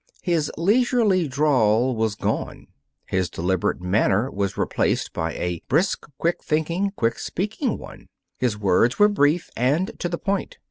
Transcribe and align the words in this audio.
His 0.23 0.51
leisurely 0.57 1.27
drawl 1.27 1.95
was 1.95 2.15
gone. 2.15 2.65
His 3.05 3.29
deliberate 3.29 3.81
manner 3.81 4.31
was 4.31 4.57
replaced 4.57 5.13
by 5.13 5.33
a 5.33 5.61
brisk, 5.67 6.07
quick 6.17 6.43
thinking, 6.43 6.91
quick 6.95 7.19
speaking 7.19 7.77
one. 7.77 8.07
His 8.39 8.57
words 8.57 8.97
were 8.97 9.09
brief 9.09 9.51
and 9.55 9.91
to 9.99 10.09
the 10.09 10.17
point. 10.17 10.57